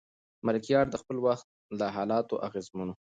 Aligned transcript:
ملکیار 0.45 0.85
د 0.89 0.95
خپل 1.01 1.17
وخت 1.27 1.47
له 1.79 1.85
حالاتو 1.95 2.35
اغېزمن 2.47 2.87
و. 2.89 2.95